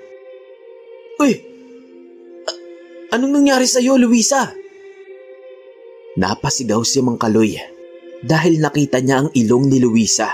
Uy! 1.20 1.36
A- 2.48 2.58
anong 3.12 3.36
nangyari 3.36 3.68
sa 3.68 3.76
iyo, 3.76 4.00
Luisa? 4.00 4.56
Napasigaw 6.16 6.80
si 6.80 7.04
Mang 7.04 7.20
Kaloy 7.20 7.60
dahil 8.24 8.56
nakita 8.56 9.04
niya 9.04 9.24
ang 9.24 9.28
ilong 9.36 9.68
ni 9.68 9.84
Luisa. 9.84 10.32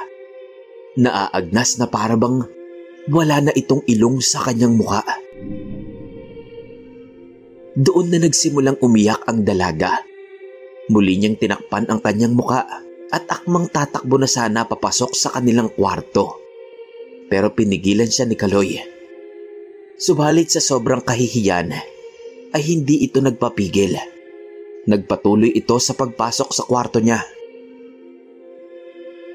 Naaagnas 0.95 1.83
na 1.83 1.90
parabang 1.90 2.47
wala 3.11 3.50
na 3.50 3.52
itong 3.52 3.83
ilong 3.90 4.23
sa 4.23 4.47
kanyang 4.47 4.78
muka. 4.78 5.02
Doon 7.76 8.07
na 8.09 8.23
nagsimulang 8.23 8.78
umiyak 8.78 9.26
ang 9.26 9.43
dalaga. 9.43 10.00
Muli 10.87 11.19
niyang 11.19 11.37
tinakpan 11.37 11.90
ang 11.90 11.99
kanyang 11.99 12.33
muka 12.33 12.62
at 13.11 13.26
akmang 13.26 13.69
tatakbo 13.69 14.23
na 14.23 14.31
sana 14.31 14.64
papasok 14.64 15.12
sa 15.19 15.35
kanilang 15.35 15.69
kwarto. 15.75 16.40
Pero 17.26 17.50
pinigilan 17.52 18.09
siya 18.09 18.25
ni 18.31 18.38
Kaloy. 18.38 18.95
Subalit 19.96 20.52
sa 20.52 20.60
sobrang 20.60 21.00
kahihiyan 21.00 21.68
ay 22.52 22.62
hindi 22.62 23.04
ito 23.04 23.20
nagpapigil. 23.20 23.96
Nagpatuloy 24.86 25.50
ito 25.56 25.76
sa 25.82 25.96
pagpasok 25.96 26.50
sa 26.52 26.62
kwarto 26.62 27.00
niya. 27.02 27.20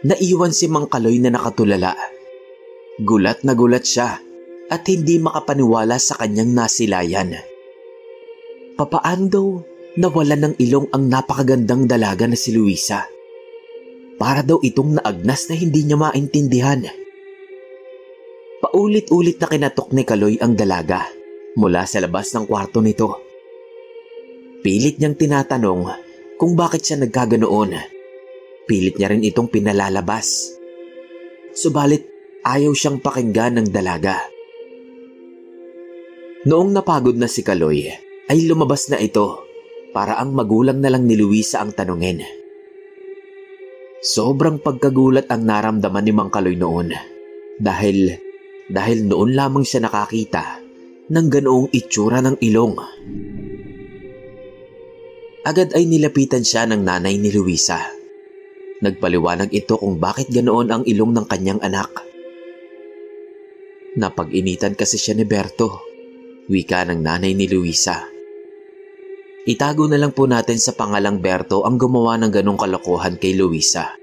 Naiwan 0.08 0.54
si 0.54 0.66
Mang 0.72 0.88
Kaloy 0.88 1.22
na 1.22 1.34
nakatulala. 1.34 1.94
Gulat 3.02 3.44
na 3.46 3.54
gulat 3.54 3.86
siya 3.86 4.18
at 4.72 4.82
hindi 4.88 5.20
makapaniwala 5.20 6.00
sa 6.00 6.18
kanyang 6.18 6.56
nasilayan 6.56 7.52
papaano 8.82 9.26
daw 9.30 9.48
nawala 10.02 10.34
ng 10.42 10.54
ilong 10.58 10.90
ang 10.90 11.06
napakagandang 11.06 11.86
dalaga 11.86 12.26
na 12.26 12.34
si 12.34 12.50
Luisa. 12.50 13.06
Para 14.18 14.42
daw 14.42 14.58
itong 14.58 14.98
naagnas 14.98 15.54
na 15.54 15.56
hindi 15.58 15.86
niya 15.86 16.02
maintindihan. 16.02 16.82
Paulit-ulit 18.72 19.36
na 19.36 19.52
kinatok 19.52 19.92
ni 19.92 20.08
Kaloy 20.08 20.40
ang 20.40 20.56
dalaga 20.56 21.04
mula 21.60 21.84
sa 21.84 22.00
labas 22.00 22.32
ng 22.32 22.48
kwarto 22.48 22.80
nito. 22.80 23.20
Pilit 24.64 24.96
niyang 24.96 25.20
tinatanong 25.20 25.82
kung 26.40 26.56
bakit 26.56 26.88
siya 26.88 27.04
nagkaganoon. 27.04 27.76
Pilit 28.64 28.96
niya 28.96 29.12
rin 29.12 29.28
itong 29.28 29.52
pinalalabas. 29.52 30.56
Subalit 31.52 32.08
ayaw 32.48 32.72
siyang 32.72 33.04
pakinggan 33.04 33.60
ng 33.60 33.68
dalaga. 33.76 34.24
Noong 36.48 36.72
napagod 36.72 37.20
na 37.20 37.28
si 37.28 37.44
Kaloy, 37.44 37.92
ay 38.32 38.40
lumabas 38.48 38.88
na 38.88 39.04
ito 39.04 39.44
para 39.92 40.16
ang 40.16 40.32
magulang 40.32 40.80
na 40.80 40.88
lang 40.88 41.04
ni 41.04 41.20
Luisa 41.20 41.60
ang 41.60 41.76
tanungin. 41.76 42.24
Sobrang 44.00 44.64
pagkagulat 44.64 45.28
ang 45.28 45.44
naramdaman 45.44 46.08
ni 46.08 46.16
Mang 46.16 46.32
Kaloy 46.32 46.56
noon 46.56 46.96
dahil 47.60 48.31
dahil 48.72 49.04
noon 49.04 49.36
lamang 49.36 49.68
siya 49.68 49.84
nakakita 49.84 50.64
ng 51.12 51.28
ganoong 51.28 51.68
itsura 51.76 52.24
ng 52.24 52.40
ilong. 52.40 52.76
Agad 55.44 55.76
ay 55.76 55.84
nilapitan 55.90 56.48
siya 56.48 56.64
ng 56.72 56.80
nanay 56.80 57.20
ni 57.20 57.36
Luisa. 57.36 57.84
Nagpaliwanag 58.80 59.52
ito 59.52 59.76
kung 59.76 60.00
bakit 60.00 60.32
ganoon 60.32 60.72
ang 60.72 60.84
ilong 60.88 61.12
ng 61.12 61.26
kanyang 61.28 61.60
anak. 61.60 61.92
Napag-initan 64.00 64.80
kasi 64.80 64.96
siya 64.96 65.20
ni 65.20 65.28
Berto, 65.28 65.84
wika 66.48 66.88
ng 66.88 67.04
nanay 67.04 67.36
ni 67.36 67.52
Luisa. 67.52 68.08
Itago 69.42 69.90
na 69.90 69.98
lang 69.98 70.14
po 70.14 70.30
natin 70.30 70.62
sa 70.62 70.78
pangalang 70.78 71.20
Berto 71.20 71.66
ang 71.66 71.76
gumawa 71.76 72.16
ng 72.22 72.32
ganong 72.32 72.62
kalokohan 72.62 73.18
kay 73.18 73.34
Luisa. 73.34 73.98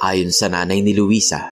Ayon 0.00 0.32
sa 0.32 0.48
nanay 0.48 0.80
ni 0.80 0.96
Luisa, 0.96 1.51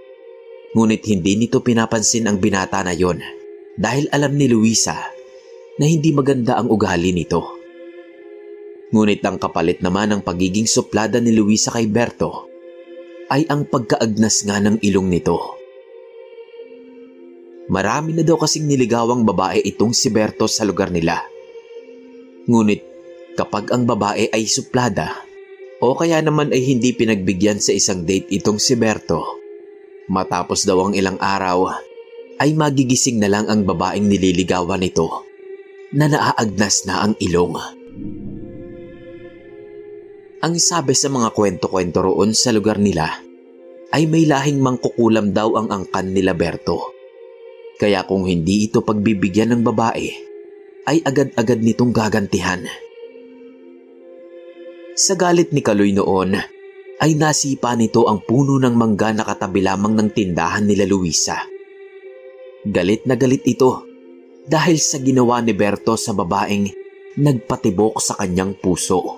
Ngunit 0.71 1.03
hindi 1.11 1.35
nito 1.35 1.59
pinapansin 1.59 2.31
ang 2.31 2.39
binata 2.39 2.79
na 2.79 2.95
yon 2.95 3.19
dahil 3.75 4.07
alam 4.15 4.39
ni 4.39 4.47
Luisa 4.47 4.95
na 5.75 5.83
hindi 5.83 6.15
maganda 6.15 6.55
ang 6.55 6.71
ugali 6.71 7.11
nito. 7.11 7.59
Ngunit 8.91 9.19
ang 9.23 9.35
kapalit 9.35 9.83
naman 9.83 10.11
ng 10.15 10.21
pagiging 10.23 10.67
suplada 10.67 11.19
ni 11.19 11.35
Luisa 11.35 11.71
kay 11.75 11.87
Berto 11.91 12.47
ay 13.31 13.47
ang 13.47 13.67
pagkaagnas 13.67 14.47
nga 14.47 14.59
ng 14.59 14.83
ilong 14.83 15.07
nito. 15.07 15.39
Marami 17.71 18.11
na 18.15 18.23
daw 18.27 18.35
kasing 18.35 18.67
niligawang 18.67 19.23
babae 19.23 19.63
itong 19.63 19.95
si 19.95 20.11
Berto 20.11 20.47
sa 20.51 20.67
lugar 20.67 20.91
nila. 20.91 21.23
Ngunit 22.47 22.83
kapag 23.39 23.71
ang 23.71 23.87
babae 23.87 24.27
ay 24.27 24.43
suplada 24.47 25.15
o 25.79 25.95
kaya 25.95 26.19
naman 26.19 26.51
ay 26.51 26.63
hindi 26.63 26.91
pinagbigyan 26.91 27.63
sa 27.63 27.71
isang 27.71 28.03
date 28.03 28.27
itong 28.27 28.59
si 28.59 28.75
Berto, 28.75 29.40
matapos 30.09 30.65
daw 30.65 30.89
ang 30.89 30.93
ilang 30.97 31.19
araw 31.21 31.69
ay 32.41 32.57
magigising 32.57 33.21
na 33.21 33.29
lang 33.29 33.45
ang 33.45 33.61
babaeng 33.67 34.09
nililigawan 34.09 34.81
nito 34.81 35.25
na 35.93 36.09
naaagnas 36.09 36.87
na 36.89 37.05
ang 37.05 37.13
ilong. 37.21 37.53
Ang 40.41 40.57
sabi 40.57 40.97
sa 40.97 41.13
mga 41.13 41.37
kwento-kwento 41.37 42.01
roon 42.01 42.33
sa 42.33 42.49
lugar 42.49 42.81
nila 42.81 43.21
ay 43.93 44.09
may 44.09 44.25
lahing 44.25 44.57
mangkukulam 44.57 45.35
daw 45.35 45.53
ang 45.53 45.69
angkan 45.69 46.09
nila 46.09 46.33
Berto. 46.33 46.95
Kaya 47.77 48.07
kung 48.09 48.25
hindi 48.25 48.65
ito 48.65 48.81
pagbibigyan 48.81 49.53
ng 49.53 49.61
babae, 49.61 50.09
ay 50.89 50.97
agad-agad 51.05 51.61
nitong 51.61 51.93
gagantihan. 51.93 52.65
Sa 54.97 55.13
galit 55.13 55.53
ni 55.53 55.61
Kaloy 55.61 55.93
noon, 55.93 56.41
ay 57.01 57.17
nasipa 57.17 57.73
nito 57.73 58.05
ang 58.05 58.21
puno 58.21 58.61
ng 58.61 58.77
mangga 58.77 59.09
na 59.09 59.25
katabi 59.25 59.65
lamang 59.65 59.97
ng 59.97 60.09
tindahan 60.13 60.69
nila 60.69 60.85
Luisa. 60.85 61.41
Galit 62.61 63.09
na 63.09 63.17
galit 63.17 63.41
ito 63.49 63.81
dahil 64.45 64.77
sa 64.77 65.01
ginawa 65.01 65.41
ni 65.41 65.57
Berto 65.57 65.97
sa 65.97 66.13
babaeng 66.13 66.69
nagpatibok 67.17 67.97
sa 67.97 68.13
kanyang 68.21 68.53
puso. 68.53 69.17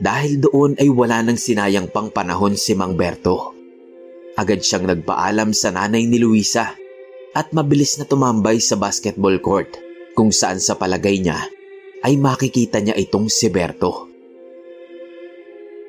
Dahil 0.00 0.40
doon 0.40 0.80
ay 0.80 0.88
wala 0.88 1.20
nang 1.20 1.36
sinayang 1.36 1.92
pang 1.92 2.08
panahon 2.08 2.56
si 2.56 2.72
Mang 2.72 2.96
Berto. 2.96 3.52
Agad 4.38 4.64
siyang 4.64 4.88
nagpaalam 4.88 5.50
sa 5.52 5.74
nanay 5.74 6.06
ni 6.06 6.16
Luisa 6.22 6.72
at 7.34 7.52
mabilis 7.52 7.98
na 8.00 8.06
tumambay 8.06 8.62
sa 8.62 8.78
basketball 8.78 9.36
court 9.42 9.76
kung 10.14 10.32
saan 10.32 10.62
sa 10.62 10.78
palagay 10.78 11.20
niya 11.20 11.50
ay 12.00 12.14
makikita 12.16 12.78
niya 12.78 12.94
itong 12.96 13.26
si 13.28 13.50
Berto. 13.50 14.17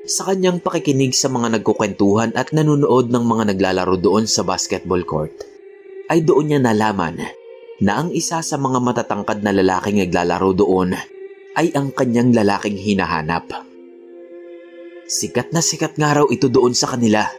Sa 0.09 0.25
kanyang 0.25 0.57
pakikinig 0.57 1.13
sa 1.13 1.29
mga 1.29 1.61
nagkukwentuhan 1.61 2.33
at 2.33 2.49
nanonood 2.49 3.13
ng 3.13 3.21
mga 3.29 3.53
naglalaro 3.53 3.93
doon 4.01 4.25
sa 4.25 4.41
basketball 4.41 5.05
court, 5.05 5.29
ay 6.09 6.25
doon 6.25 6.49
niya 6.49 6.59
nalaman 6.65 7.21
na 7.77 7.91
ang 8.01 8.09
isa 8.09 8.41
sa 8.41 8.57
mga 8.57 8.81
matatangkad 8.81 9.45
na 9.45 9.53
lalaking 9.53 10.01
naglalaro 10.01 10.57
doon 10.57 10.97
ay 11.53 11.69
ang 11.77 11.93
kanyang 11.93 12.33
lalaking 12.33 12.73
hinahanap. 12.73 13.53
Sikat 15.05 15.53
na 15.53 15.61
sikat 15.61 15.93
nga 16.01 16.17
raw 16.17 16.25
ito 16.25 16.49
doon 16.49 16.73
sa 16.73 16.89
kanila 16.89 17.29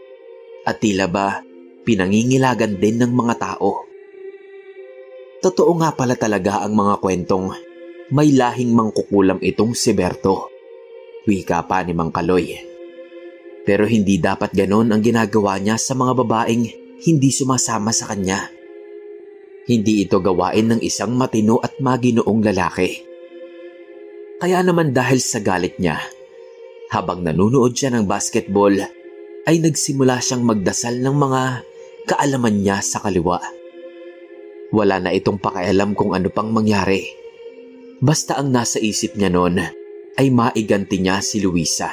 at 0.62 0.78
tila 0.78 1.10
ba 1.10 1.42
pinangingilagan 1.82 2.78
din 2.78 3.02
ng 3.02 3.10
mga 3.10 3.34
tao. 3.34 3.82
Totoo 5.42 5.74
nga 5.82 5.90
pala 5.90 6.14
talaga 6.14 6.62
ang 6.62 6.78
mga 6.78 7.02
kwentong 7.02 7.50
may 8.14 8.30
lahing 8.30 8.70
mangkukulam 8.78 9.42
itong 9.42 9.74
si 9.74 9.90
Berto. 9.90 10.49
Wika 11.28 11.68
pa 11.68 11.84
ni 11.84 11.92
Mang 11.92 12.08
Kaloy. 12.08 12.56
Pero 13.68 13.84
hindi 13.84 14.16
dapat 14.16 14.56
ganon 14.56 14.88
ang 14.88 15.04
ginagawa 15.04 15.60
niya 15.60 15.76
sa 15.76 15.92
mga 15.92 16.16
babaeng 16.16 16.64
hindi 17.04 17.28
sumasama 17.28 17.92
sa 17.92 18.08
kanya. 18.08 18.48
Hindi 19.68 20.08
ito 20.08 20.24
gawain 20.24 20.72
ng 20.72 20.80
isang 20.80 21.12
matino 21.12 21.60
at 21.60 21.76
maginoong 21.76 22.40
lalaki. 22.40 23.04
Kaya 24.40 24.64
naman 24.64 24.96
dahil 24.96 25.20
sa 25.20 25.44
galit 25.44 25.76
niya, 25.76 26.00
habang 26.88 27.20
nanunood 27.20 27.76
siya 27.76 27.92
ng 27.92 28.08
basketball, 28.08 28.72
ay 29.44 29.56
nagsimula 29.60 30.24
siyang 30.24 30.42
magdasal 30.48 30.96
ng 31.04 31.16
mga 31.20 31.42
kaalaman 32.08 32.64
niya 32.64 32.80
sa 32.80 33.04
kaliwa. 33.04 33.44
Wala 34.72 34.96
na 35.04 35.12
itong 35.12 35.36
pakialam 35.36 35.92
kung 35.92 36.16
ano 36.16 36.32
pang 36.32 36.48
mangyari. 36.48 37.04
Basta 38.00 38.40
ang 38.40 38.48
nasa 38.48 38.80
isip 38.80 39.12
niya 39.20 39.28
noon 39.28 39.79
ay 40.20 40.28
maiganti 40.28 41.00
niya 41.00 41.24
si 41.24 41.40
Luisa 41.40 41.88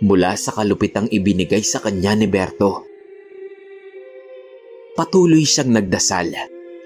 mula 0.00 0.32
sa 0.40 0.56
kalupitang 0.56 1.04
ibinigay 1.12 1.60
sa 1.60 1.84
kanya 1.84 2.16
ni 2.16 2.24
Berto. 2.24 2.88
Patuloy 4.96 5.44
siyang 5.44 5.76
nagdasal 5.76 6.32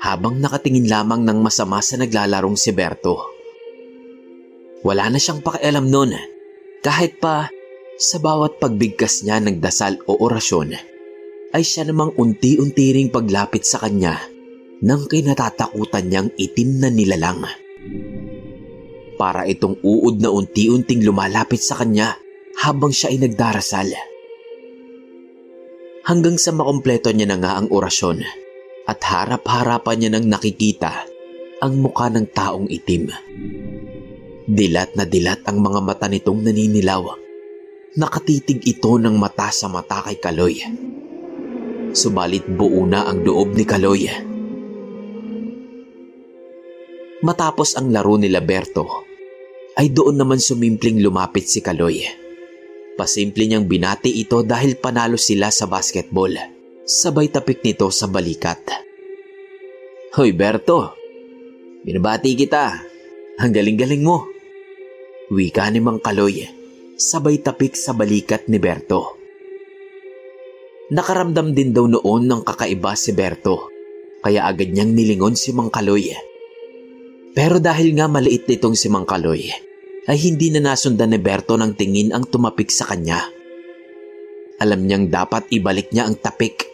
habang 0.03 0.43
nakatingin 0.43 0.91
lamang 0.91 1.23
ng 1.23 1.39
masama 1.39 1.79
sa 1.79 1.95
naglalarong 2.03 2.59
si 2.59 2.75
Berto. 2.75 3.15
Wala 4.83 5.07
na 5.07 5.23
siyang 5.23 5.39
pakialam 5.39 5.87
noon 5.87 6.19
kahit 6.83 7.23
pa 7.23 7.47
sa 7.95 8.19
bawat 8.19 8.59
pagbigkas 8.59 9.23
niya 9.23 9.39
ng 9.39 9.63
dasal 9.63 10.03
o 10.11 10.19
orasyon 10.19 10.75
ay 11.55 11.63
siya 11.63 11.87
namang 11.87 12.11
unti-unti 12.19 12.91
ring 12.91 13.15
paglapit 13.15 13.63
sa 13.63 13.79
kanya 13.79 14.19
ng 14.83 15.03
kinatatakutan 15.07 16.11
niyang 16.11 16.29
itim 16.35 16.83
na 16.83 16.91
nilalang. 16.91 17.62
Para 19.23 19.47
itong 19.47 19.79
uod 19.87 20.19
na 20.19 20.35
unti-unting 20.35 21.07
lumalapit 21.07 21.63
sa 21.63 21.79
kanya 21.79 22.19
habang 22.59 22.91
siya 22.91 23.15
ay 23.15 23.23
nagdarasal. 23.23 23.95
Hanggang 26.03 26.35
sa 26.43 26.51
makompleto 26.51 27.15
niya 27.15 27.31
na 27.31 27.39
nga 27.39 27.63
ang 27.63 27.71
orasyon 27.71 28.27
at 28.83 28.99
harap-harapan 28.99 29.95
niya 29.95 30.11
nang 30.11 30.27
nakikita 30.27 31.07
ang 31.63 31.79
muka 31.79 32.11
ng 32.11 32.27
taong 32.35 32.67
itim. 32.67 33.15
Dilat 34.51 34.99
na 34.99 35.07
dilat 35.07 35.47
ang 35.47 35.63
mga 35.63 35.81
mata 35.87 36.11
nitong 36.11 36.43
naninilaw. 36.43 37.15
Nakatitig 38.03 38.67
ito 38.67 38.99
ng 38.99 39.15
mata 39.15 39.55
sa 39.55 39.71
mata 39.71 40.03
kay 40.03 40.19
Kaloy. 40.19 40.67
Subalit 41.95 42.51
buo 42.51 42.83
na 42.91 43.07
ang 43.07 43.23
loob 43.23 43.55
ni 43.55 43.63
Kaloy. 43.63 44.11
Matapos 47.23 47.79
ang 47.79 47.95
laro 47.95 48.19
ni 48.19 48.27
Berto, 48.43 49.12
ay 49.77 49.89
doon 49.89 50.21
naman 50.21 50.41
sumimpling 50.41 51.01
lumapit 51.01 51.49
si 51.49 51.65
Kaloy. 51.65 52.05
Pasimple 52.93 53.49
niyang 53.49 53.65
binati 53.65 54.21
ito 54.21 54.45
dahil 54.45 54.77
panalo 54.77 55.17
sila 55.17 55.49
sa 55.49 55.65
basketball. 55.65 56.37
Sabay 56.85 57.33
tapik 57.33 57.65
nito 57.65 57.89
sa 57.89 58.05
balikat. 58.05 58.61
Hoy 60.13 60.37
Berto, 60.37 60.93
binabati 61.89 62.37
kita. 62.37 62.85
Ang 63.41 63.51
galing-galing 63.57 64.05
mo. 64.05 64.29
Wika 65.33 65.65
ni 65.73 65.81
Mang 65.81 66.05
Kaloy, 66.05 66.45
sabay 67.01 67.41
tapik 67.41 67.73
sa 67.73 67.97
balikat 67.97 68.53
ni 68.53 68.61
Berto. 68.61 69.17
Nakaramdam 70.93 71.57
din 71.57 71.73
daw 71.73 71.89
noon 71.89 72.29
ng 72.29 72.45
kakaiba 72.45 72.93
si 72.93 73.17
Berto, 73.17 73.73
kaya 74.21 74.45
agad 74.45 74.69
niyang 74.69 74.93
nilingon 74.93 75.33
si 75.33 75.57
Mang 75.57 75.73
Kaloy 75.73 76.13
Pero 77.33 77.57
dahil 77.57 77.97
nga 77.97 78.13
maliit 78.13 78.45
nitong 78.45 78.77
si 78.77 78.93
Mang 78.93 79.09
Kaloy, 79.09 79.49
ay 80.05 80.19
hindi 80.21 80.53
na 80.53 80.73
nasundan 80.73 81.17
ni 81.17 81.19
Berto 81.21 81.57
ng 81.57 81.73
tingin 81.73 82.13
ang 82.13 82.29
tumapik 82.29 82.69
sa 82.69 82.93
kanya. 82.93 83.25
Alam 84.61 84.85
niyang 84.85 85.09
dapat 85.09 85.49
ibalik 85.49 85.91
niya 85.97 86.13
ang 86.13 86.21
tapik, 86.21 86.69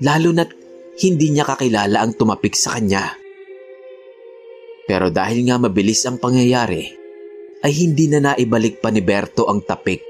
lalo 0.00 0.32
na't 0.32 0.50
hindi 1.04 1.28
niya 1.28 1.44
kakilala 1.44 2.00
ang 2.00 2.16
tumapik 2.16 2.56
sa 2.56 2.80
kanya. 2.80 3.20
Pero 4.88 5.12
dahil 5.12 5.44
nga 5.44 5.60
mabilis 5.60 6.02
ang 6.08 6.16
pangyayari, 6.16 6.88
ay 7.62 7.72
hindi 7.72 8.10
na 8.10 8.32
naibalik 8.32 8.82
pa 8.82 8.90
ni 8.90 9.04
Berto 9.04 9.46
ang 9.46 9.62
tapik 9.62 10.02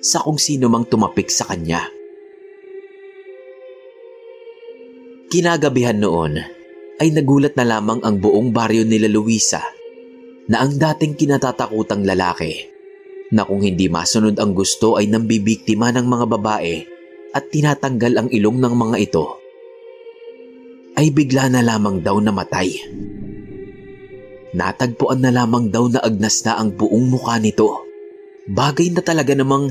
sa 0.00 0.24
kung 0.24 0.40
sino 0.40 0.66
mang 0.72 0.88
tumapik 0.88 1.28
sa 1.30 1.46
kanya. 1.46 1.84
Kinagabihan 5.28 6.00
noon 6.00 6.57
ay 6.98 7.14
nagulat 7.14 7.54
na 7.54 7.66
lamang 7.66 8.02
ang 8.02 8.18
buong 8.18 8.50
baryo 8.50 8.82
nila 8.82 9.06
Luisa 9.06 9.62
na 10.50 10.64
ang 10.64 10.74
dating 10.74 11.14
kinatatakutang 11.14 12.02
lalaki 12.02 12.66
na 13.30 13.44
kung 13.44 13.60
hindi 13.60 13.86
masunod 13.92 14.40
ang 14.40 14.56
gusto 14.56 14.96
ay 14.96 15.06
nambibiktima 15.06 15.92
ng 15.92 16.06
mga 16.08 16.26
babae 16.26 16.74
at 17.36 17.44
tinatanggal 17.52 18.12
ang 18.16 18.28
ilong 18.32 18.58
ng 18.58 18.74
mga 18.74 18.96
ito 19.04 19.24
ay 20.98 21.14
bigla 21.14 21.46
na 21.46 21.62
lamang 21.62 22.02
daw 22.02 22.18
namatay. 22.18 22.74
Natagpuan 24.58 25.22
na 25.22 25.30
lamang 25.30 25.70
daw 25.70 25.86
na 25.86 26.02
agnas 26.02 26.42
na 26.42 26.58
ang 26.58 26.74
buong 26.74 27.06
mukha 27.06 27.38
nito. 27.38 27.86
Bagay 28.50 28.90
na 28.90 29.04
talaga 29.04 29.36
namang 29.36 29.70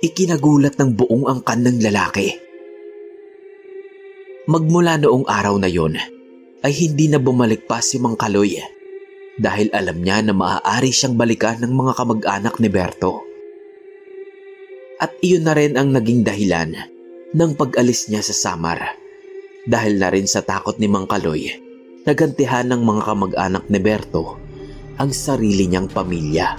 ikinagulat 0.00 0.80
ng 0.80 0.96
buong 0.96 1.28
angkan 1.28 1.60
ng 1.60 1.76
lalaki. 1.84 2.32
Magmula 4.48 4.96
noong 4.96 5.28
araw 5.28 5.60
na 5.60 5.68
yon, 5.68 5.98
ay 6.62 6.72
hindi 6.72 7.10
na 7.10 7.18
bumalik 7.18 7.66
pa 7.66 7.82
si 7.82 7.98
Mang 7.98 8.14
Kaloy 8.14 8.58
dahil 9.36 9.68
alam 9.74 9.98
niya 9.98 10.22
na 10.22 10.34
maaari 10.34 10.94
siyang 10.94 11.18
balikan 11.18 11.58
ng 11.58 11.72
mga 11.74 11.92
kamag-anak 11.98 12.54
ni 12.62 12.68
Berto. 12.70 13.26
At 15.02 15.18
iyon 15.18 15.42
na 15.42 15.58
rin 15.58 15.74
ang 15.74 15.90
naging 15.90 16.22
dahilan 16.22 16.70
ng 17.34 17.50
pag-alis 17.58 18.06
niya 18.06 18.22
sa 18.22 18.34
Samar 18.34 18.78
dahil 19.66 19.98
na 19.98 20.08
rin 20.14 20.30
sa 20.30 20.46
takot 20.46 20.78
ni 20.78 20.86
Mang 20.86 21.10
Kaloy 21.10 21.50
nagantihan 22.06 22.66
ng 22.66 22.82
mga 22.82 23.02
kamag-anak 23.02 23.64
ni 23.66 23.78
Berto 23.82 24.38
ang 24.98 25.10
sarili 25.10 25.66
niyang 25.66 25.90
pamilya. 25.90 26.58